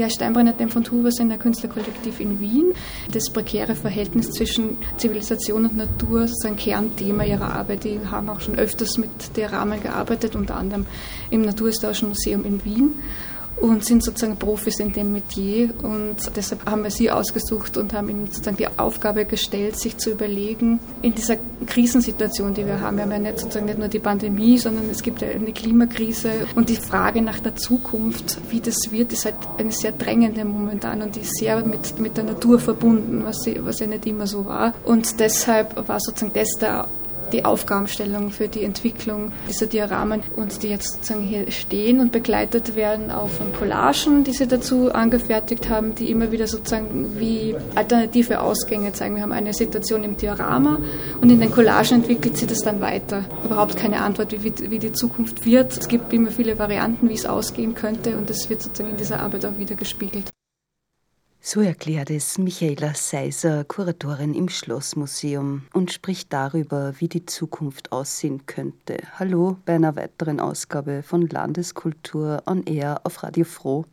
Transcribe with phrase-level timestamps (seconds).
[0.00, 2.72] Ja, Steinbrenner Dem von Huber sind ein Künstlerkollektiv in Wien.
[3.12, 7.84] Das prekäre Verhältnis zwischen Zivilisation und Natur ist ein Kernthema ihrer Arbeit.
[7.84, 10.86] Die haben auch schon öfters mit der Rahmen gearbeitet, unter anderem
[11.28, 12.94] im Naturhistorischen Museum in Wien
[13.60, 15.70] und sind sozusagen Profis in dem Metier.
[15.82, 20.10] Und deshalb haben wir sie ausgesucht und haben ihnen sozusagen die Aufgabe gestellt, sich zu
[20.10, 23.98] überlegen, in dieser Krisensituation, die wir haben, wir haben ja nicht sozusagen nicht nur die
[23.98, 28.76] Pandemie, sondern es gibt ja eine Klimakrise und die Frage nach der Zukunft, wie das
[28.90, 32.58] wird, ist halt eine sehr drängende momentan und die ist sehr mit, mit der Natur
[32.58, 34.72] verbunden, was, sie, was ja nicht immer so war.
[34.84, 36.88] Und deshalb war sozusagen das der
[37.32, 42.76] die Aufgabenstellung für die Entwicklung dieser Dioramen und die jetzt sozusagen hier stehen und begleitet
[42.76, 48.40] werden auch von Collagen, die sie dazu angefertigt haben, die immer wieder sozusagen wie alternative
[48.40, 49.16] Ausgänge zeigen.
[49.16, 50.78] Wir haben eine Situation im Diorama
[51.20, 53.24] und in den Collagen entwickelt sie das dann weiter.
[53.44, 55.76] Überhaupt keine Antwort, wie, wie die Zukunft wird.
[55.76, 59.20] Es gibt immer viele Varianten, wie es ausgehen könnte und das wird sozusagen in dieser
[59.20, 60.30] Arbeit auch wieder gespiegelt.
[61.42, 68.44] So erklärt es Michaela Seiser, Kuratorin im Schlossmuseum, und spricht darüber, wie die Zukunft aussehen
[68.44, 68.98] könnte.
[69.18, 73.86] Hallo bei einer weiteren Ausgabe von Landeskultur on Air auf Radio Froh.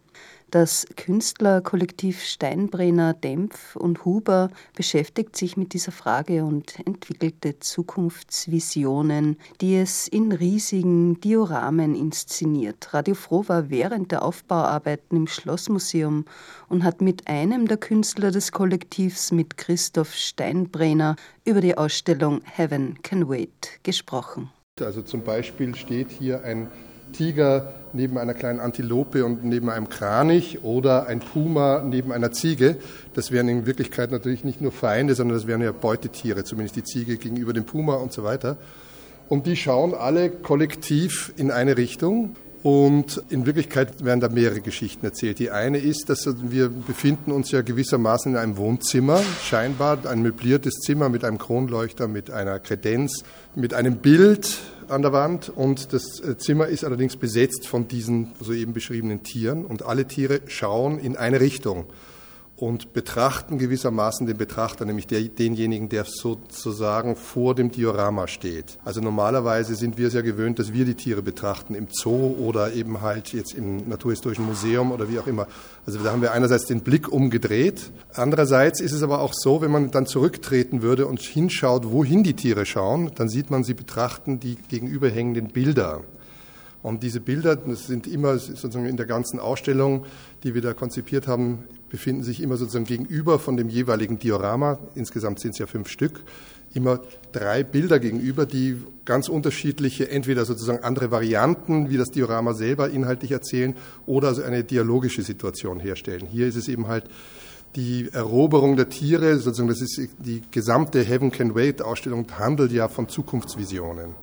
[0.49, 9.75] Das Künstlerkollektiv Steinbrenner, Dempf und Huber beschäftigt sich mit dieser Frage und entwickelte Zukunftsvisionen, die
[9.75, 12.93] es in riesigen Dioramen inszeniert.
[12.93, 16.23] Radio Froh war während der Aufbauarbeiten im Schlossmuseum
[16.69, 23.01] und hat mit einem der Künstler des Kollektivs, mit Christoph Steinbrenner, über die Ausstellung Heaven
[23.01, 24.49] Can Wait gesprochen.
[24.79, 26.71] Also zum Beispiel steht hier ein
[27.13, 32.77] Tiger neben einer kleinen Antilope und neben einem Kranich oder ein Puma neben einer Ziege.
[33.13, 36.83] Das wären in Wirklichkeit natürlich nicht nur Feinde, sondern das wären ja Beutetiere, zumindest die
[36.83, 38.57] Ziege gegenüber dem Puma und so weiter.
[39.29, 42.35] Und die schauen alle kollektiv in eine Richtung.
[42.63, 45.39] Und in Wirklichkeit werden da mehrere Geschichten erzählt.
[45.39, 50.75] Die eine ist, dass wir befinden uns ja gewissermaßen in einem Wohnzimmer, scheinbar ein möbliertes
[50.75, 53.23] Zimmer mit einem Kronleuchter, mit einer Kredenz,
[53.55, 54.59] mit einem Bild,
[54.89, 55.49] an der Wand.
[55.49, 59.65] Und das äh, Zimmer ist allerdings besetzt von diesen soeben beschriebenen Tieren.
[59.65, 61.85] Und alle Tiere schauen in eine Richtung
[62.57, 68.79] und betrachten gewissermaßen den Betrachter, nämlich der, denjenigen, der sozusagen vor dem Diorama steht.
[68.83, 72.73] Also normalerweise sind wir es ja gewöhnt, dass wir die Tiere betrachten im Zoo oder
[72.73, 75.47] eben halt jetzt im Naturhistorischen Museum oder wie auch immer.
[75.85, 77.91] Also da haben wir einerseits den Blick umgedreht.
[78.15, 82.33] Andererseits ist es aber auch so, wenn man dann zurücktreten würde und hinschaut, wohin die
[82.33, 86.01] Tiere schauen, dann sieht man, sie betrachten die gegenüberhängenden Bilder.
[86.81, 90.05] Und diese Bilder, das sind immer sozusagen in der ganzen Ausstellung,
[90.43, 94.79] die wir da konzipiert haben, befinden sich immer sozusagen gegenüber von dem jeweiligen Diorama.
[94.95, 96.23] Insgesamt sind es ja fünf Stück.
[96.73, 96.99] Immer
[97.31, 103.31] drei Bilder gegenüber, die ganz unterschiedliche, entweder sozusagen andere Varianten, wie das Diorama selber inhaltlich
[103.31, 106.27] erzählen, oder also eine dialogische Situation herstellen.
[106.29, 107.05] Hier ist es eben halt
[107.75, 112.87] die Eroberung der Tiere, sozusagen das ist die gesamte Heaven Can Wait Ausstellung handelt ja
[112.87, 114.15] von Zukunftsvisionen.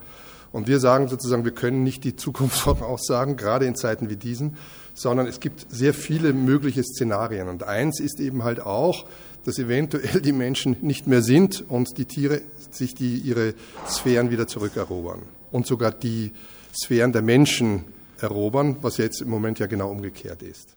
[0.55, 4.57] Und wir sagen sozusagen, wir können nicht die Zukunft voraussagen, gerade in Zeiten wie diesen,
[4.95, 7.49] sondern es gibt sehr viele mögliche Szenarien.
[7.49, 9.05] Und eins ist eben halt auch,
[9.45, 13.55] dass eventuell die Menschen nicht mehr sind und die Tiere sich die, ihre
[13.89, 15.23] Sphären wieder zurückerobern.
[15.51, 16.33] Und sogar die
[16.73, 17.87] Sphären der Menschen
[18.21, 20.77] erobern, was jetzt im Moment ja genau umgekehrt ist.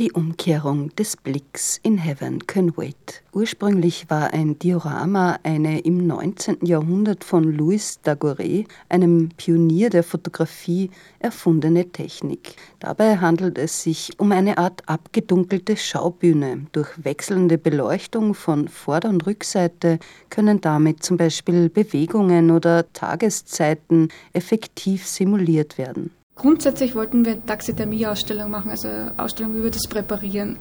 [0.00, 3.22] Die Umkehrung des Blicks in Heaven Can Wait.
[3.34, 6.64] Ursprünglich war ein Diorama eine im 19.
[6.64, 12.56] Jahrhundert von Louis Daguerre, einem Pionier der Fotografie, erfundene Technik.
[12.78, 16.64] Dabei handelt es sich um eine Art abgedunkelte Schaubühne.
[16.72, 19.98] Durch wechselnde Beleuchtung von Vorder- und Rückseite
[20.30, 26.10] können damit zum Beispiel Bewegungen oder Tageszeiten effektiv simuliert werden.
[26.40, 30.56] Grundsätzlich wollten wir eine Taxidermie-Ausstellung machen, also eine Ausstellung über das Präparieren.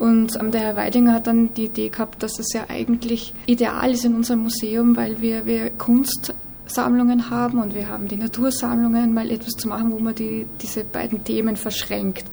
[0.00, 3.92] Und ähm, der Herr Weidinger hat dann die Idee gehabt, dass es ja eigentlich ideal
[3.92, 6.34] ist in unserem Museum, weil wir, wir Kunst
[6.66, 10.84] Sammlungen haben und wir haben die Natursammlungen, mal etwas zu machen, wo man die, diese
[10.84, 12.24] beiden Themen verschränkt.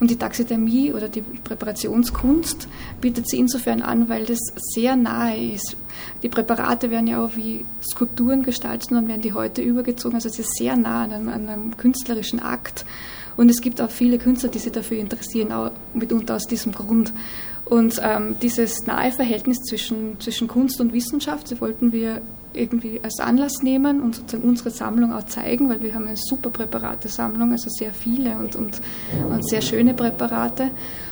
[0.00, 2.68] Und die Taxidermie oder die Präparationskunst
[3.00, 4.40] bietet sie insofern an, weil das
[4.74, 5.76] sehr nahe ist.
[6.22, 10.16] Die Präparate werden ja auch wie Skulpturen gestaltet und werden die heute übergezogen.
[10.16, 12.84] Also es ist sehr nah an einem, an einem künstlerischen Akt.
[13.36, 17.12] Und es gibt auch viele Künstler, die sich dafür interessieren, auch mitunter aus diesem Grund.
[17.64, 22.22] Und ähm, dieses nahe Verhältnis zwischen, zwischen Kunst und Wissenschaft, das wollten wir
[22.56, 26.50] irgendwie als Anlass nehmen und sozusagen unsere Sammlung auch zeigen, weil wir haben eine super
[26.50, 28.80] Präparate-Sammlung, also sehr viele und, und,
[29.30, 30.70] und sehr schöne Präparate.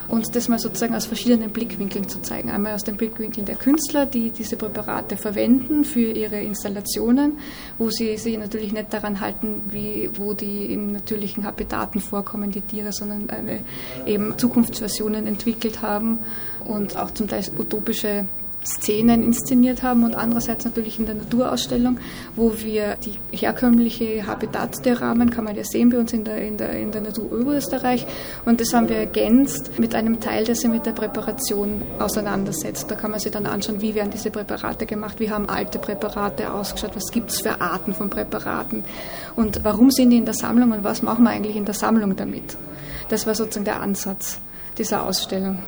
[0.08, 2.50] und das mal sozusagen aus verschiedenen Blickwinkeln zu zeigen.
[2.50, 7.38] Einmal aus dem Blickwinkel der Künstler, die diese Präparate verwenden für ihre Installationen,
[7.78, 12.60] wo sie sich natürlich nicht daran halten, wie, wo die in natürlichen Habitaten vorkommen, die
[12.60, 13.60] Tiere, sondern eine,
[14.06, 16.18] eben Zukunftsversionen entwickelt haben
[16.64, 18.26] und auch zum Teil utopische
[18.64, 21.98] Szenen inszeniert haben und andererseits natürlich in der Naturausstellung,
[22.34, 26.38] wo wir die herkömmliche Habitat der Rahmen, kann man ja sehen bei uns in der,
[26.38, 28.06] in der, in der Natur Oberösterreich
[28.44, 32.90] und das haben wir ergänzt mit einem Teil, der sich mit der Präparation auseinandersetzt.
[32.90, 36.52] Da kann man sich dann anschauen, wie werden diese Präparate gemacht, wie haben alte Präparate
[36.52, 38.84] ausgeschaut, was gibt es für Arten von Präparaten
[39.36, 42.16] und warum sind die in der Sammlung und was machen wir eigentlich in der Sammlung
[42.16, 42.56] damit.
[43.08, 44.38] Das war sozusagen der Ansatz
[44.78, 45.58] dieser Ausstellung.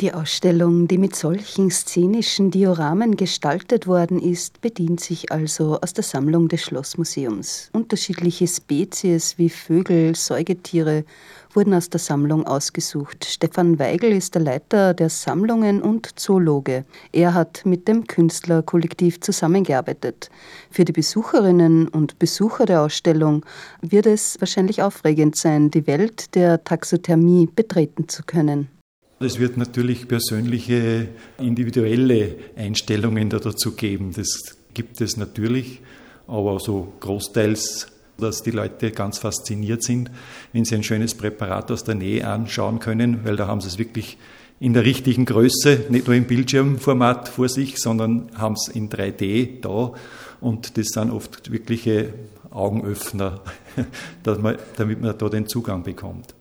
[0.00, 6.04] Die Ausstellung, die mit solchen szenischen Dioramen gestaltet worden ist, bedient sich also aus der
[6.04, 7.68] Sammlung des Schlossmuseums.
[7.72, 11.04] Unterschiedliche Spezies wie Vögel, Säugetiere
[11.52, 13.24] wurden aus der Sammlung ausgesucht.
[13.24, 16.84] Stefan Weigel ist der Leiter der Sammlungen und Zoologe.
[17.10, 20.30] Er hat mit dem Künstlerkollektiv zusammengearbeitet.
[20.70, 23.44] Für die Besucherinnen und Besucher der Ausstellung
[23.80, 28.77] wird es wahrscheinlich aufregend sein, die Welt der Taxothermie betreten zu können.
[29.20, 34.12] Es wird natürlich persönliche, individuelle Einstellungen dazu geben.
[34.14, 35.80] Das gibt es natürlich,
[36.28, 40.10] aber so großteils, dass die Leute ganz fasziniert sind,
[40.52, 43.78] wenn sie ein schönes Präparat aus der Nähe anschauen können, weil da haben sie es
[43.78, 44.18] wirklich
[44.60, 49.60] in der richtigen Größe, nicht nur im Bildschirmformat vor sich, sondern haben es in 3D
[49.60, 49.92] da.
[50.40, 52.14] Und das sind oft wirkliche
[52.50, 53.40] Augenöffner,
[54.22, 56.37] damit man da den Zugang bekommt.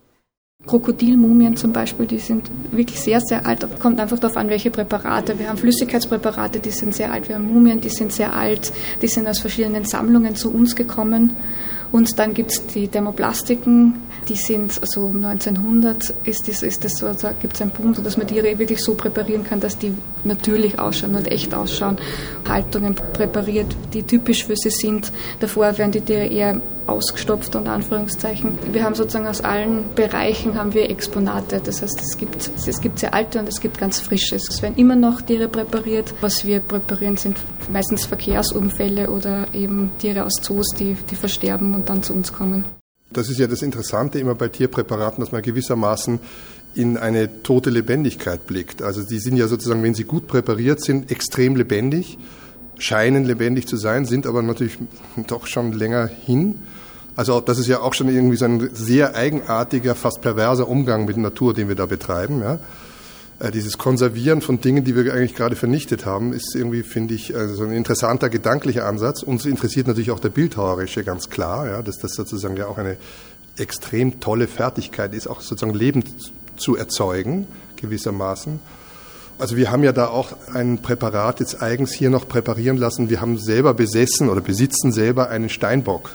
[0.67, 3.65] Krokodilmumien zum Beispiel, die sind wirklich sehr, sehr alt.
[3.79, 5.39] Kommt einfach darauf an, welche Präparate.
[5.39, 7.29] Wir haben Flüssigkeitspräparate, die sind sehr alt.
[7.29, 8.71] Wir haben Mumien, die sind sehr alt.
[9.01, 11.35] Die sind aus verschiedenen Sammlungen zu uns gekommen.
[11.91, 13.95] Und dann gibt es die Thermoplastiken,
[14.27, 18.06] die sind so um 1900 ist das, ist das so, also gibt es einen Punkt,
[18.06, 19.94] dass man Tiere wirklich so präparieren kann, dass die
[20.24, 21.97] natürlich ausschauen und echt ausschauen.
[22.47, 25.12] Haltungen präpariert, die typisch für sie sind.
[25.39, 28.57] Davor werden die Tiere eher ausgestopft unter Anführungszeichen.
[28.71, 31.62] Wir haben sozusagen aus allen Bereichen haben wir Exponate.
[31.63, 34.35] Das heißt, es gibt, es gibt sehr alte und es gibt ganz frische.
[34.35, 36.13] Es werden immer noch Tiere präpariert.
[36.21, 37.38] Was wir präparieren, sind
[37.71, 42.76] meistens Verkehrsunfälle oder eben Tiere aus Zoos, die, die versterben und dann zu uns kommen.
[43.12, 46.19] Das ist ja das Interessante immer bei Tierpräparaten, dass man gewissermaßen
[46.75, 48.81] in eine tote Lebendigkeit blickt.
[48.81, 52.18] Also die sind ja sozusagen, wenn sie gut präpariert sind, extrem lebendig,
[52.77, 54.77] scheinen lebendig zu sein, sind aber natürlich
[55.27, 56.59] doch schon länger hin.
[57.15, 61.18] Also das ist ja auch schon irgendwie so ein sehr eigenartiger, fast perverser Umgang mit
[61.18, 62.42] Natur, den wir da betreiben.
[62.42, 62.59] Ja.
[63.39, 67.35] Äh, dieses Konservieren von Dingen, die wir eigentlich gerade vernichtet haben, ist irgendwie, finde ich,
[67.35, 69.21] also ein interessanter gedanklicher Ansatz.
[69.23, 72.97] Uns interessiert natürlich auch der Bildhauerische, ganz klar, ja, dass das sozusagen ja auch eine
[73.57, 76.03] extrem tolle Fertigkeit ist, auch sozusagen Leben
[76.57, 78.59] zu erzeugen, gewissermaßen.
[79.39, 83.11] Also wir haben ja da auch ein Präparat jetzt eigens hier noch präparieren lassen.
[83.11, 86.11] Wir haben selber besessen oder besitzen selber einen Steinbock.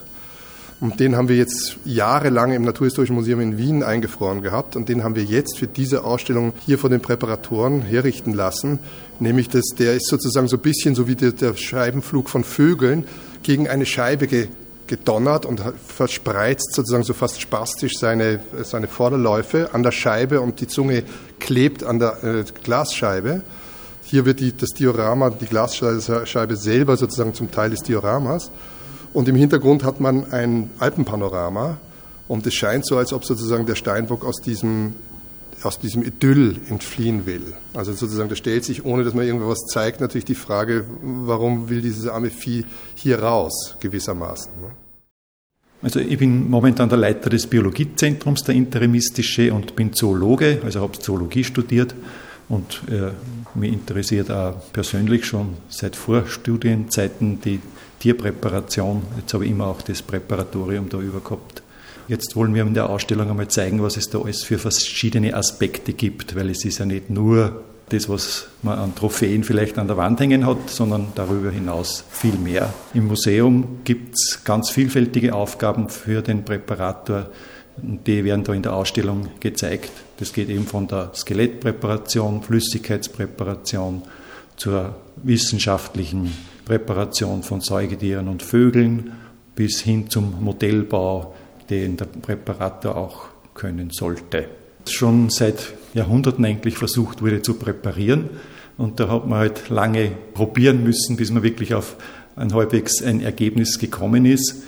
[0.83, 4.75] Und den haben wir jetzt jahrelang im Naturhistorischen Museum in Wien eingefroren gehabt.
[4.75, 8.81] Und den haben wir jetzt für diese Ausstellung hier von den Präparatoren herrichten lassen.
[9.21, 13.05] Nämlich, dass der ist sozusagen so ein bisschen so wie der, der Scheibenflug von Vögeln
[13.45, 14.49] gegen eine Scheibe ge,
[14.89, 20.67] gedonnert und verspreizt sozusagen so fast spastisch seine, seine Vorderläufe an der Scheibe und die
[20.67, 21.05] Zunge
[21.39, 23.43] klebt an der äh, Glasscheibe.
[24.03, 28.51] Hier wird die, das Diorama, die Glasscheibe selber sozusagen zum Teil des Dioramas.
[29.13, 31.79] Und im Hintergrund hat man ein Alpenpanorama.
[32.29, 34.95] Und es scheint so, als ob sozusagen der Steinbock aus diesem,
[35.63, 37.53] aus diesem Idyll entfliehen will.
[37.75, 41.83] Also sozusagen, da stellt sich, ohne dass man irgendwas zeigt, natürlich die Frage, warum will
[41.83, 44.53] dieses arme Vieh hier raus, gewissermaßen.
[44.61, 44.69] Ne?
[45.83, 50.99] Also ich bin momentan der Leiter des Biologiezentrums, der Interimistische, und bin Zoologe, also habe
[50.99, 51.95] Zoologie studiert
[52.49, 53.11] und äh,
[53.59, 57.61] mich interessiert auch persönlich schon seit Vorstudienzeiten die
[58.03, 59.03] Tierpräparation.
[59.17, 61.63] Jetzt habe ich immer auch das Präparatorium da über gehabt.
[62.09, 65.93] Jetzt wollen wir in der Ausstellung einmal zeigen, was es da alles für verschiedene Aspekte
[65.93, 69.97] gibt, weil es ist ja nicht nur das, was man an Trophäen vielleicht an der
[69.97, 72.75] Wand hängen hat, sondern darüber hinaus viel mehr.
[72.93, 77.29] Im Museum gibt es ganz vielfältige Aufgaben für den Präparator.
[77.77, 79.93] Die werden da in der Ausstellung gezeigt.
[80.19, 84.03] Das geht eben von der Skelettpräparation, Flüssigkeitspräparation
[84.57, 86.33] zur wissenschaftlichen
[86.73, 89.13] Präparation von Säugetieren und Vögeln
[89.55, 91.35] bis hin zum Modellbau,
[91.69, 94.47] den der Präparator auch können sollte.
[94.89, 98.31] Schon seit Jahrhunderten eigentlich versucht wurde zu präparieren
[98.79, 101.97] und da hat man halt lange probieren müssen, bis man wirklich auf
[102.37, 104.63] ein halbwegs ein Ergebnis gekommen ist.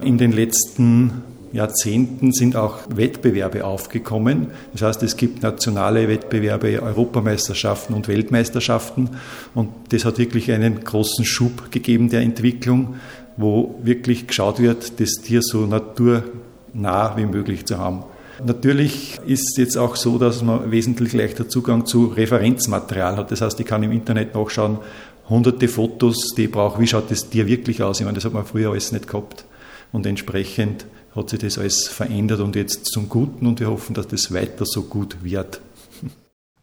[0.00, 4.48] In den letzten Jahrzehnten sind auch Wettbewerbe aufgekommen.
[4.72, 9.10] Das heißt, es gibt nationale Wettbewerbe, Europameisterschaften und Weltmeisterschaften.
[9.54, 12.96] Und das hat wirklich einen großen Schub gegeben der Entwicklung,
[13.36, 18.04] wo wirklich geschaut wird, das Tier so naturnah wie möglich zu haben.
[18.44, 23.30] Natürlich ist es jetzt auch so, dass man wesentlich leichter Zugang zu Referenzmaterial hat.
[23.30, 24.78] Das heißt, ich kann im Internet nachschauen,
[25.28, 28.00] hunderte Fotos, die ich brauche, wie schaut das Tier wirklich aus.
[28.00, 29.44] Ich meine, das hat man früher alles nicht gehabt.
[29.92, 34.08] Und entsprechend hat sich das alles verändert und jetzt zum Guten und wir hoffen, dass
[34.08, 35.60] das weiter so gut wird.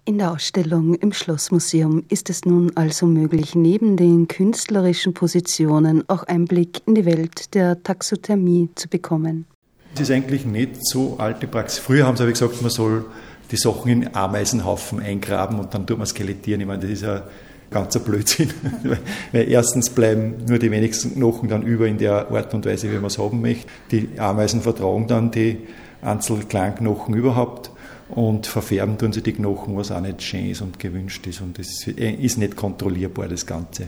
[0.06, 6.24] In der Ausstellung im Schlossmuseum ist es nun also möglich, neben den künstlerischen Positionen auch
[6.24, 9.46] Einblick in die Welt der Taxothermie zu bekommen.
[9.92, 11.80] Das ist eigentlich nicht so alte Praxis.
[11.80, 13.04] Früher haben sie aber gesagt, man soll
[13.52, 16.62] die Sachen in Ameisenhaufen eingraben und dann tut man skelettieren.
[16.62, 17.24] Ich meine, das ist ja
[17.72, 18.52] ganzer Blödsinn.
[19.32, 22.96] Weil erstens bleiben nur die wenigsten Knochen dann über in der Art und Weise, wie
[22.96, 23.68] man es haben möchte.
[23.92, 25.58] Die Ameisen vertragen dann die
[26.02, 27.72] Einzelkleinknochen überhaupt
[28.10, 31.42] und verfärben tun sie die Knochen, was auch nicht schön ist und gewünscht ist.
[31.42, 33.88] Und das ist nicht kontrollierbar, das Ganze.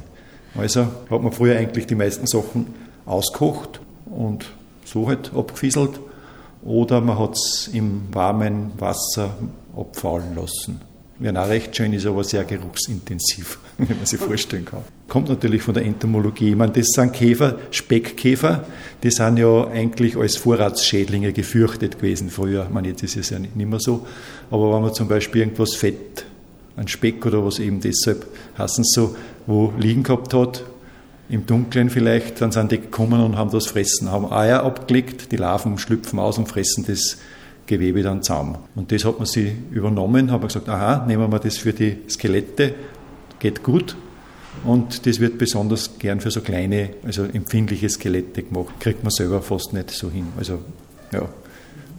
[0.56, 2.68] Also hat man früher eigentlich die meisten Sachen
[3.06, 4.46] auskocht und
[4.84, 6.00] so halt abgefieselt
[6.64, 9.38] oder man hat es im warmen Wasser
[9.76, 10.82] abfallen lassen.
[11.22, 14.84] Wäre auch recht schön, ist aber sehr geruchsintensiv, wenn man sich vorstellen kann.
[15.10, 16.52] Kommt natürlich von der Entomologie.
[16.52, 18.64] Ich meine, das sind Käfer, Speckkäfer,
[19.04, 22.64] die sind ja eigentlich als Vorratsschädlinge gefürchtet gewesen früher.
[22.64, 24.08] Ich meine, jetzt ist es ja nicht mehr so.
[24.50, 26.26] Aber wenn man zum Beispiel irgendwas Fett,
[26.78, 28.26] ein Speck oder was eben deshalb
[28.58, 30.64] heißen so, wo liegen gehabt hat,
[31.28, 35.38] im Dunkeln vielleicht, dann sind die gekommen und haben das fressen, haben Eier abgelegt, die
[35.38, 37.18] Larven schlüpfen aus und fressen das
[37.70, 38.58] Gewebe dann zusammen.
[38.76, 42.74] Und das hat man sich übernommen, haben gesagt, aha, nehmen wir das für die Skelette,
[43.38, 43.96] geht gut.
[44.66, 48.74] Und das wird besonders gern für so kleine, also empfindliche Skelette gemacht.
[48.80, 50.28] Kriegt man selber fast nicht so hin.
[50.36, 50.60] Also,
[51.14, 51.30] ja,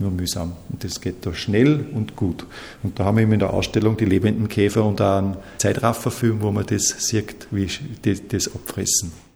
[0.00, 0.55] nur mühsam.
[0.71, 2.45] Und das geht da schnell und gut.
[2.83, 6.43] Und da haben wir eben in der Ausstellung die lebenden Käfer und auch einen Zeitrafferfilm,
[6.43, 7.69] wo man das sieht, wie
[8.05, 9.30] die das abfressen.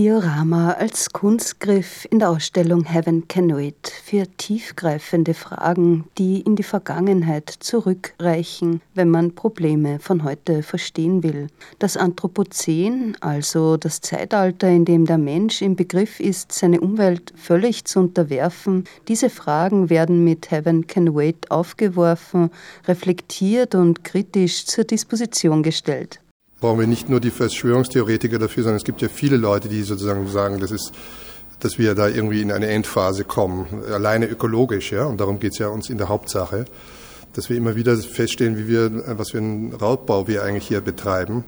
[0.00, 6.62] Diorama als Kunstgriff in der Ausstellung Heaven Can Wait für tiefgreifende Fragen, die in die
[6.62, 11.48] Vergangenheit zurückreichen, wenn man Probleme von heute verstehen will.
[11.80, 17.84] Das Anthropozän, also das Zeitalter, in dem der Mensch im Begriff ist, seine Umwelt völlig
[17.84, 22.50] zu unterwerfen, diese Fragen werden mit Heaven Can Wait aufgeworfen,
[22.88, 26.20] reflektiert und kritisch zur Disposition gestellt
[26.60, 30.28] brauchen wir nicht nur die Verschwörungstheoretiker dafür, sondern es gibt ja viele Leute, die sozusagen
[30.28, 30.92] sagen, das ist,
[31.58, 35.58] dass wir da irgendwie in eine Endphase kommen, alleine ökologisch, ja, und darum geht es
[35.58, 36.66] ja uns in der Hauptsache,
[37.32, 41.44] dass wir immer wieder feststellen, wie wir, was für einen Raubbau wir eigentlich hier betreiben.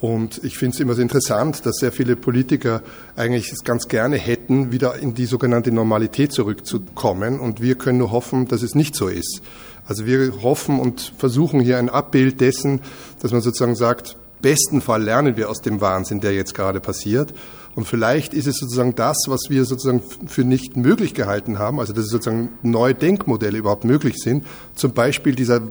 [0.00, 2.82] Und ich finde es immer so interessant, dass sehr viele Politiker
[3.16, 7.40] eigentlich es ganz gerne hätten, wieder in die sogenannte Normalität zurückzukommen.
[7.40, 9.40] Und wir können nur hoffen, dass es nicht so ist.
[9.86, 12.80] Also wir hoffen und versuchen hier ein Abbild dessen,
[13.20, 17.32] dass man sozusagen sagt, besten Fall lernen wir aus dem Wahnsinn, der jetzt gerade passiert.
[17.74, 21.94] Und vielleicht ist es sozusagen das, was wir sozusagen für nicht möglich gehalten haben, also
[21.94, 24.44] dass sozusagen neue Denkmodelle überhaupt möglich sind.
[24.74, 25.62] Zum Beispiel dieser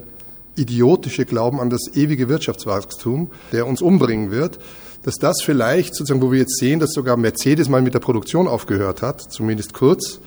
[0.56, 4.58] idiotische Glauben an das ewige Wirtschaftswachstum, der uns umbringen wird,
[5.04, 8.48] dass das vielleicht sozusagen, wo wir jetzt sehen, dass sogar Mercedes mal mit der Produktion
[8.48, 10.20] aufgehört hat, zumindest kurz,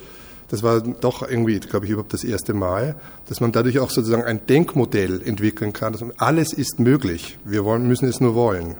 [0.48, 2.96] das war doch irgendwie, glaube ich, überhaupt das erste Mal,
[3.28, 5.92] dass man dadurch auch sozusagen ein Denkmodell entwickeln kann.
[5.92, 7.38] Dass alles ist möglich.
[7.44, 8.76] Wir wollen, müssen es nur wollen.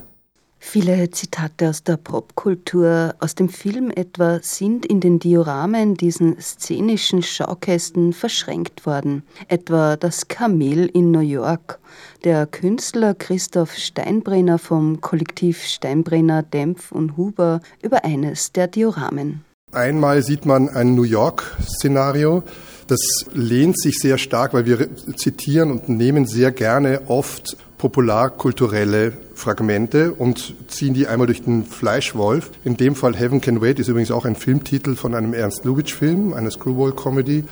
[0.59, 7.23] Viele Zitate aus der Popkultur, aus dem Film etwa, sind in den Dioramen, diesen szenischen
[7.23, 9.23] Schaukästen, verschränkt worden.
[9.49, 11.79] Etwa das Kamel in New York.
[12.25, 19.46] Der Künstler Christoph Steinbrenner vom Kollektiv Steinbrenner, Dempf und Huber über eines der Dioramen.
[19.77, 22.45] Einmal sieht man ein New York-Szenario.
[22.87, 23.01] Das
[23.35, 30.55] lehnt sich sehr stark, weil wir zitieren und nehmen sehr gerne oft popularkulturelle Fragmente und
[30.69, 32.53] ziehen die einmal durch den Fleischwolf.
[32.65, 36.33] In dem Fall Heaven Can Wait ist übrigens auch ein Filmtitel von einem Ernst Lubitsch-Film,
[36.33, 37.45] eine Screwball-Comedy.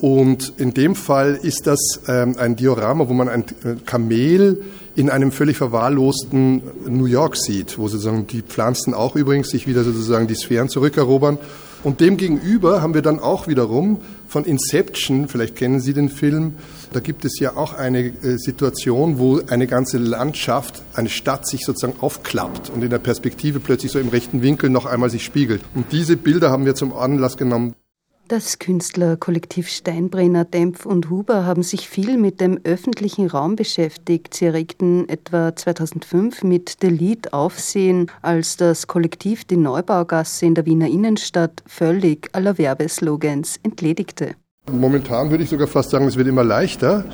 [0.00, 4.62] Und in dem Fall ist das ähm, ein Diorama, wo man ein äh, Kamel
[4.96, 9.84] in einem völlig verwahrlosten New York sieht, wo sozusagen die Pflanzen auch übrigens sich wieder
[9.84, 11.38] sozusagen die Sphären zurückerobern.
[11.82, 16.54] Und demgegenüber haben wir dann auch wiederum von Inception, vielleicht kennen Sie den Film,
[16.92, 21.64] da gibt es ja auch eine äh, Situation, wo eine ganze Landschaft, eine Stadt sich
[21.64, 25.62] sozusagen aufklappt und in der Perspektive plötzlich so im rechten Winkel noch einmal sich spiegelt.
[25.74, 27.74] Und diese Bilder haben wir zum Anlass genommen,
[28.30, 34.34] das Künstlerkollektiv Steinbrenner, Dempf und Huber haben sich viel mit dem öffentlichen Raum beschäftigt.
[34.34, 40.86] Sie erregten etwa 2005 mit Delete Aufsehen, als das Kollektiv die Neubaugasse in der Wiener
[40.86, 44.36] Innenstadt völlig aller Werbeslogans entledigte.
[44.70, 47.06] Momentan würde ich sogar fast sagen, es wird immer leichter,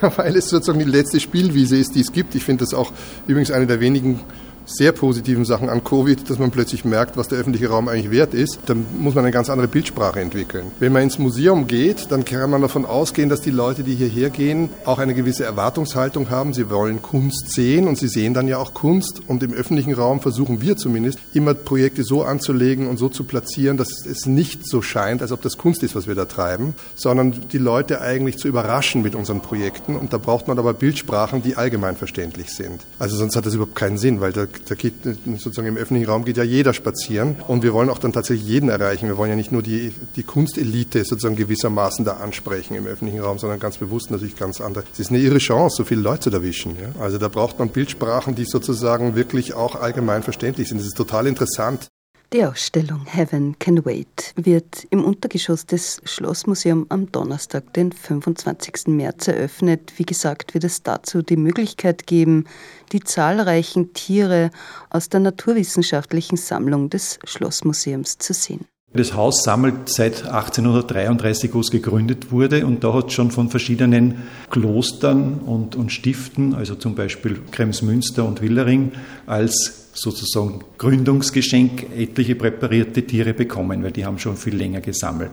[0.16, 2.34] weil es sozusagen die letzte Spielwiese ist, die es gibt.
[2.34, 2.90] Ich finde das auch
[3.28, 4.20] übrigens eine der wenigen
[4.66, 8.34] sehr positiven Sachen an Covid, dass man plötzlich merkt, was der öffentliche Raum eigentlich wert
[8.34, 10.66] ist, dann muss man eine ganz andere Bildsprache entwickeln.
[10.80, 14.30] Wenn man ins Museum geht, dann kann man davon ausgehen, dass die Leute, die hierher
[14.30, 16.52] gehen, auch eine gewisse Erwartungshaltung haben.
[16.52, 19.22] Sie wollen Kunst sehen und sie sehen dann ja auch Kunst.
[19.26, 23.76] Und im öffentlichen Raum versuchen wir zumindest immer Projekte so anzulegen und so zu platzieren,
[23.76, 27.48] dass es nicht so scheint, als ob das Kunst ist, was wir da treiben, sondern
[27.52, 29.96] die Leute eigentlich zu überraschen mit unseren Projekten.
[29.96, 32.82] Und da braucht man aber Bildsprachen, die allgemein verständlich sind.
[32.98, 36.24] Also sonst hat das überhaupt keinen Sinn, weil da da geht sozusagen im öffentlichen Raum
[36.24, 39.08] geht ja jeder spazieren und wir wollen auch dann tatsächlich jeden erreichen.
[39.08, 43.38] Wir wollen ja nicht nur die, die Kunstelite sozusagen gewissermaßen da ansprechen im öffentlichen Raum,
[43.38, 44.84] sondern ganz bewusst natürlich ganz andere.
[44.92, 46.76] Es ist eine irre Chance, so viele Leute zu erwischen.
[46.80, 47.00] Ja?
[47.00, 50.78] Also da braucht man Bildsprachen, die sozusagen wirklich auch allgemein verständlich sind.
[50.78, 51.88] Das ist total interessant.
[52.32, 58.88] Die Ausstellung Heaven Can Wait wird im Untergeschoss des Schlossmuseums am Donnerstag, den 25.
[58.88, 59.92] März, eröffnet.
[59.96, 62.46] Wie gesagt, wird es dazu die Möglichkeit geben,
[62.90, 64.50] die zahlreichen Tiere
[64.90, 68.66] aus der naturwissenschaftlichen Sammlung des Schlossmuseums zu sehen.
[68.92, 74.22] Das Haus sammelt seit 1833, wo es gegründet wurde, und da hat schon von verschiedenen
[74.50, 78.92] Klostern und, und Stiften, also zum Beispiel Kremsmünster und Willering,
[79.26, 85.32] als sozusagen Gründungsgeschenk etliche präparierte Tiere bekommen, weil die haben schon viel länger gesammelt.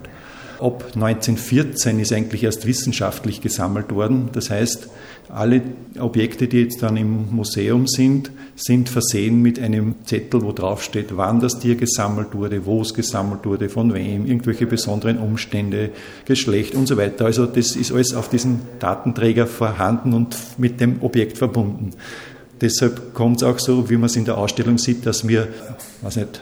[0.63, 4.29] Ab 1914 ist eigentlich erst wissenschaftlich gesammelt worden.
[4.31, 4.87] Das heißt,
[5.27, 5.61] alle
[5.99, 11.17] Objekte, die jetzt dann im Museum sind, sind versehen mit einem Zettel, wo drauf steht,
[11.17, 15.89] wann das Tier gesammelt wurde, wo es gesammelt wurde, von wem, irgendwelche besonderen Umstände,
[16.23, 17.25] Geschlecht und so weiter.
[17.25, 21.89] Also das ist alles auf diesem Datenträger vorhanden und mit dem Objekt verbunden.
[22.61, 25.49] Deshalb kommt es auch so, wie man es in der Ausstellung sieht, dass wir,
[26.03, 26.41] weiß nicht,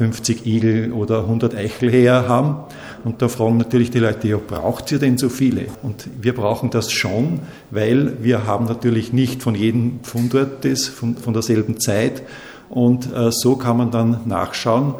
[0.00, 2.56] 50 Igel oder 100 Eichelhäher haben.
[3.04, 5.66] Und da fragen natürlich die Leute, ja, braucht ihr denn so viele?
[5.82, 11.16] Und wir brauchen das schon, weil wir haben natürlich nicht von jedem Fundort das, von,
[11.16, 12.22] von derselben Zeit
[12.70, 14.94] Und äh, so kann man dann nachschauen,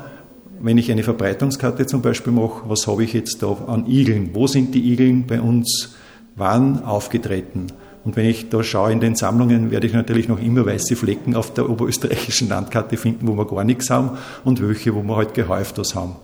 [0.60, 4.30] wenn ich eine Verbreitungskarte zum Beispiel mache, was habe ich jetzt da an Igeln?
[4.34, 5.94] Wo sind die Igeln bei uns
[6.36, 7.68] wann aufgetreten?
[8.04, 11.36] Und wenn ich da schaue in den Sammlungen, werde ich natürlich noch immer weiße Flecken
[11.36, 15.34] auf der oberösterreichischen Landkarte finden, wo wir gar nichts haben und welche, wo wir halt
[15.34, 16.16] gehäuft das haben.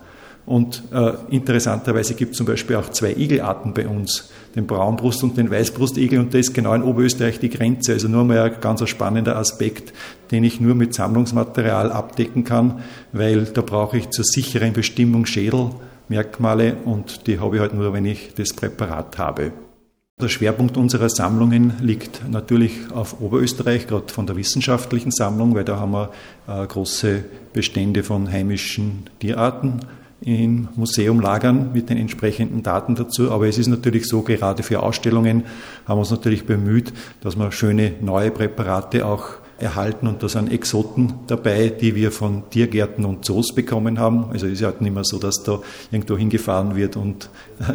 [0.46, 5.36] Und äh, interessanterweise gibt es zum Beispiel auch zwei Igelarten bei uns, den Braunbrust- und
[5.36, 7.94] den Weißbrustigel, und da ist genau in Oberösterreich die Grenze.
[7.94, 9.92] Also nur mal ein ganz spannender Aspekt,
[10.30, 12.80] den ich nur mit Sammlungsmaterial abdecken kann,
[13.12, 18.06] weil da brauche ich zur sicheren Bestimmung Schädelmerkmale und die habe ich halt nur, wenn
[18.06, 19.50] ich das Präparat habe.
[20.18, 25.78] Der Schwerpunkt unserer Sammlungen liegt natürlich auf Oberösterreich, gerade von der wissenschaftlichen Sammlung, weil da
[25.78, 26.10] haben wir
[26.46, 29.80] äh, große Bestände von heimischen Tierarten
[30.20, 33.30] im Museum lagern mit den entsprechenden Daten dazu.
[33.30, 35.44] Aber es ist natürlich so, gerade für Ausstellungen
[35.86, 40.52] haben wir uns natürlich bemüht, dass wir schöne neue Präparate auch erhalten und da sind
[40.52, 44.26] Exoten dabei, die wir von Tiergärten und Zoos bekommen haben.
[44.30, 47.30] Also es ist halt nicht mehr so, dass da irgendwo hingefahren wird und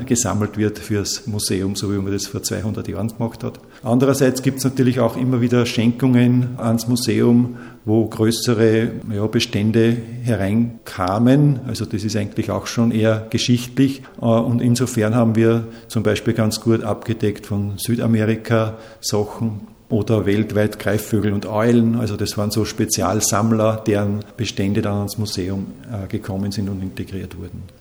[0.06, 3.60] gesammelt wird fürs Museum, so wie man das vor 200 Jahren gemacht hat.
[3.84, 11.62] Andererseits gibt es natürlich auch immer wieder Schenkungen ans Museum, wo größere ja, Bestände hereinkamen.
[11.68, 14.04] Also das ist eigentlich auch schon eher geschichtlich.
[14.22, 20.80] Äh, und insofern haben wir zum Beispiel ganz gut abgedeckt von Südamerika Sachen, oder weltweit
[20.80, 21.96] Greifvögel und Eulen.
[21.96, 27.38] Also das waren so Spezialsammler, deren Bestände dann ans Museum äh, gekommen sind und integriert
[27.38, 27.81] wurden.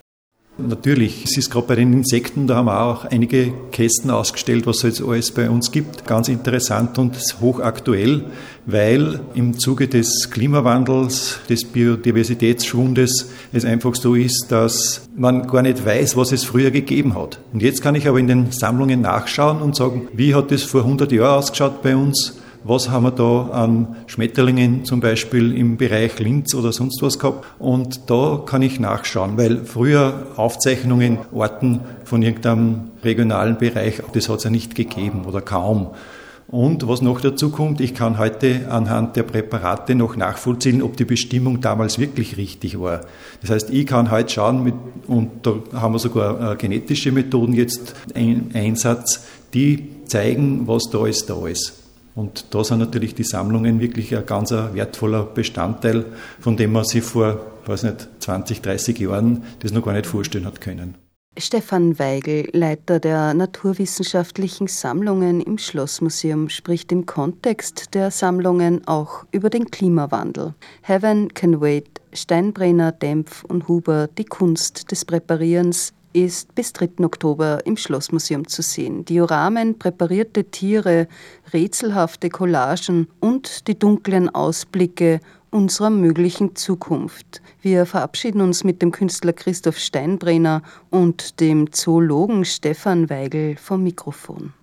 [0.67, 4.77] Natürlich, es ist gerade bei den Insekten, da haben wir auch einige Kästen ausgestellt, was
[4.77, 6.05] es jetzt alles bei uns gibt.
[6.05, 8.25] Ganz interessant und hochaktuell,
[8.65, 15.85] weil im Zuge des Klimawandels, des Biodiversitätsschwundes es einfach so ist, dass man gar nicht
[15.85, 17.39] weiß, was es früher gegeben hat.
[17.53, 20.81] Und jetzt kann ich aber in den Sammlungen nachschauen und sagen, wie hat es vor
[20.81, 22.40] 100 Jahren ausgeschaut bei uns?
[22.63, 27.45] Was haben wir da an Schmetterlingen zum Beispiel im Bereich Linz oder sonst was gehabt.
[27.59, 34.37] Und da kann ich nachschauen, weil früher Aufzeichnungen, Orten von irgendeinem regionalen Bereich, das hat
[34.39, 35.91] es ja nicht gegeben oder kaum.
[36.51, 41.05] Und was noch dazu kommt, ich kann heute anhand der Präparate noch nachvollziehen, ob die
[41.05, 43.01] Bestimmung damals wirklich richtig war.
[43.39, 44.73] Das heißt, ich kann heute schauen, mit,
[45.07, 51.07] und da haben wir sogar äh, genetische Methoden jetzt ein Einsatz, die zeigen, was da
[51.07, 51.80] ist, da ist.
[52.15, 56.05] Und da sind natürlich die Sammlungen wirklich ein ganz wertvoller Bestandteil,
[56.39, 60.45] von dem man sich vor, weiß nicht, 20, 30 Jahren das noch gar nicht vorstellen
[60.45, 60.95] hat können.
[61.37, 69.49] Stefan Weigel, Leiter der naturwissenschaftlichen Sammlungen im Schlossmuseum, spricht im Kontext der Sammlungen auch über
[69.49, 70.55] den Klimawandel.
[70.81, 77.03] Heaven Can Wait, Steinbrenner, Dempf und Huber, die Kunst des Präparierens ist bis 3.
[77.03, 79.05] Oktober im Schlossmuseum zu sehen.
[79.05, 81.07] Dioramen, präparierte Tiere,
[81.53, 85.19] rätselhafte Collagen und die dunklen Ausblicke
[85.51, 87.41] unserer möglichen Zukunft.
[87.61, 94.53] Wir verabschieden uns mit dem Künstler Christoph Steinbrenner und dem Zoologen Stefan Weigel vom Mikrofon.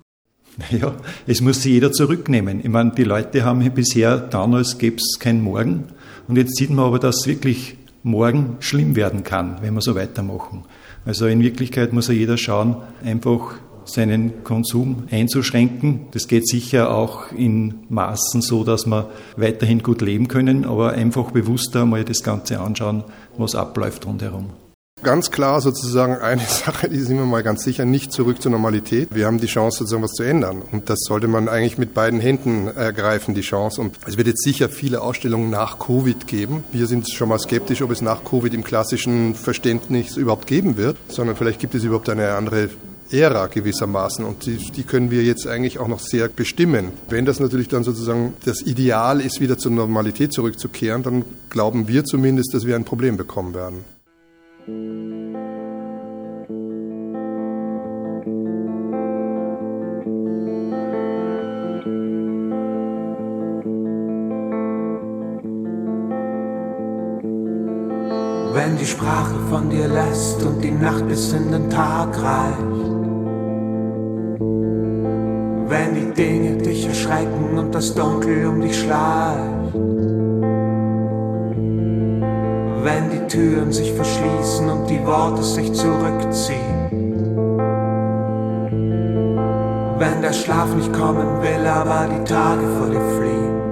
[0.70, 2.60] Ja, es muss sich jeder zurücknehmen.
[2.60, 5.84] Ich meine, die Leute haben bisher getan, als gäbe es kein Morgen.
[6.26, 10.64] Und jetzt sieht man aber, dass wirklich morgen schlimm werden kann, wenn wir so weitermachen.
[11.04, 16.06] Also in Wirklichkeit muss ja jeder schauen, einfach seinen Konsum einzuschränken.
[16.10, 21.30] Das geht sicher auch in Maßen so, dass wir weiterhin gut leben können, aber einfach
[21.30, 23.04] bewusster mal das Ganze anschauen,
[23.36, 24.50] was abläuft rundherum.
[25.02, 29.08] Ganz klar sozusagen eine Sache, die sind wir mal ganz sicher nicht zurück zur Normalität.
[29.12, 32.20] Wir haben die Chance sozusagen was zu ändern und das sollte man eigentlich mit beiden
[32.20, 33.80] Händen ergreifen, die Chance.
[33.80, 36.64] Und es wird jetzt sicher viele Ausstellungen nach Covid geben.
[36.72, 40.96] Wir sind schon mal skeptisch, ob es nach Covid im klassischen Verständnis überhaupt geben wird,
[41.08, 42.70] sondern vielleicht gibt es überhaupt eine andere
[43.10, 46.92] Ära gewissermaßen und die, die, können wir jetzt eigentlich auch noch sehr bestimmen.
[47.08, 52.04] Wenn das natürlich dann sozusagen das Ideal ist, wieder zur Normalität zurückzukehren, dann glauben wir
[52.04, 53.84] zumindest, dass wir ein Problem bekommen werden.
[54.68, 54.76] Wenn
[68.78, 72.58] die Sprache von dir lässt und die Nacht bis in den Tag reicht.
[75.68, 79.57] Wenn die Dinge dich erschrecken und das Dunkel um dich schleicht
[82.88, 86.88] wenn die Türen sich verschließen und die Worte sich zurückziehen.
[89.98, 93.67] Wenn der Schlaf nicht kommen will, aber die Tage vor dir fliehen.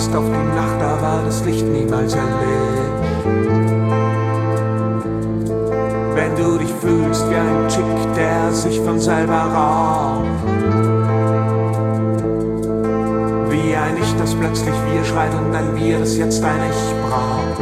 [0.00, 3.00] Wartest auf die Nacht, da war das Licht niemals erlebt.
[6.14, 10.24] Wenn du dich fühlst wie ein Chick, der sich von selber raucht.
[13.50, 17.60] Wie ein Ich, das plötzlich wir schreit und ein Wir, das jetzt ein Ich braucht.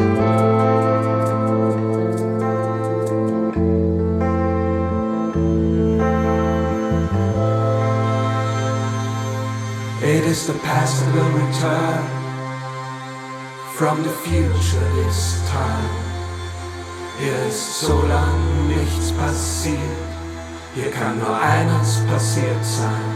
[10.29, 12.18] is the past that will return
[13.79, 15.95] from the future this time.
[17.21, 19.79] Hier ist so lang nichts passiert,
[20.75, 23.09] hier kann nur eines passiert sein.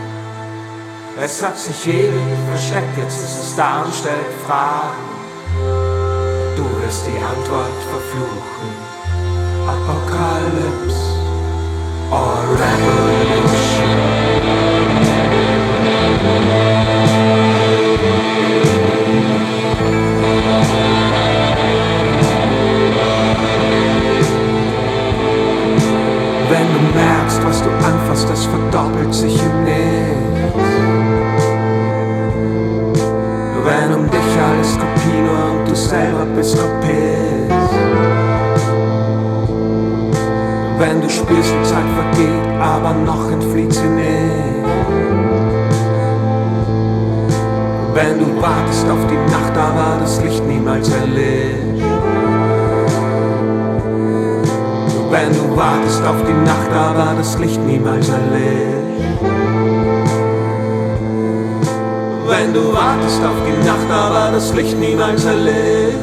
[1.21, 5.03] Es hat sich ewig versteckt, jetzt ist es da und stellt Fragen.
[6.57, 8.71] Du wirst die Antwort verfluchen.
[9.67, 11.03] Apokalypse
[12.13, 13.42] or Revolution.
[27.53, 30.57] Was du anfasst, das verdoppelt sich im Nichts.
[33.65, 37.53] Wenn um dich alles Kopie nur und du selber bist Kopist.
[40.79, 44.65] Wenn du spürst, die Zeit vergeht, aber noch entflieht sie nicht.
[47.95, 51.62] Wenn du wartest auf die Nacht, war das Licht niemals erlischt.
[55.13, 59.21] Wenn du wartest auf die Nacht, war das Licht niemals erlischt.
[62.27, 65.99] Wenn du wartest auf die Nacht, war das Licht niemals erlischt.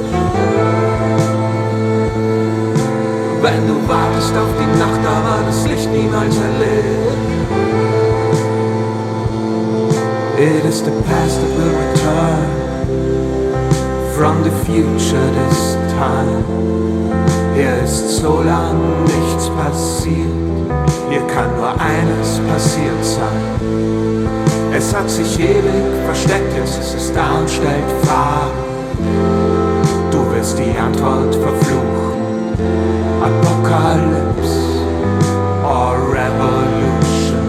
[3.41, 7.17] Wenn du wartest auf die Nacht, war das Licht niemals erlischt.
[10.37, 12.45] It is the past that will return
[14.15, 16.88] from the future this time.
[17.59, 20.31] Hier ist so lang nichts passiert,
[21.09, 24.39] hier kann nur eines passiert sein.
[24.73, 28.63] Es hat sich ewig versteckt, jetzt ist es da und stellt Fragen.
[30.09, 32.13] Du wirst die Antwort verfluchen.
[33.21, 34.79] Apokalypse
[35.65, 37.43] or Revolution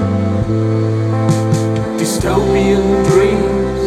[1.97, 3.83] dystopian dreams.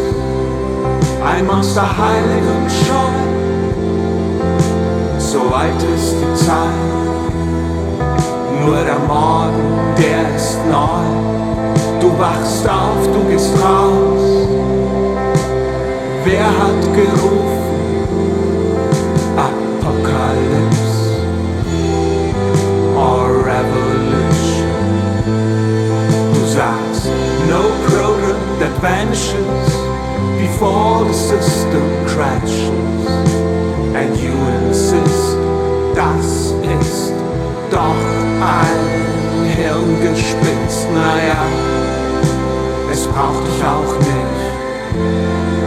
[1.22, 3.23] Ein Monster heilig und scheu,
[5.34, 6.92] so alt ist die Zeit.
[8.64, 9.66] Nur der Morgen,
[9.98, 11.06] der ist neu.
[12.00, 14.48] Du wachst auf, du gehst raus.
[16.24, 17.82] Wer hat gerufen?
[19.48, 21.02] Apokalypse
[22.96, 24.76] or Revolution.
[26.36, 27.10] Du sagst,
[27.50, 29.66] no program that vanishes
[30.38, 33.63] before the system crashes.
[33.96, 35.38] And you insist,
[35.96, 36.52] das
[36.82, 37.14] ist
[37.70, 37.96] doch
[38.42, 40.88] ein Hirngespinst.
[40.92, 41.46] Naja,
[42.92, 45.63] es braucht dich auch nicht.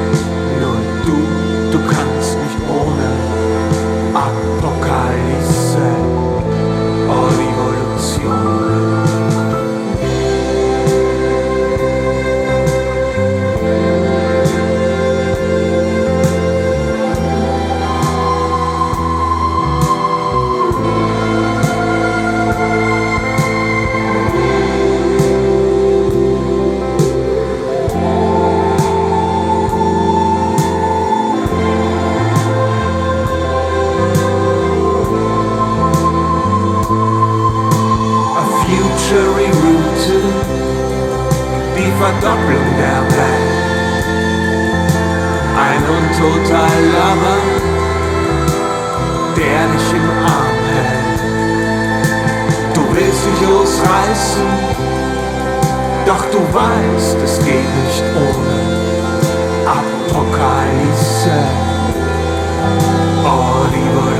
[53.89, 54.49] reißen,
[56.07, 58.59] doch du weißt, es geht nicht ohne
[59.67, 61.37] Apokalypse.
[63.25, 64.16] Oh, lieber